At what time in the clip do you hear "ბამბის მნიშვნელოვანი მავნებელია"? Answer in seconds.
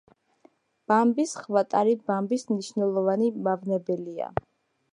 2.07-4.31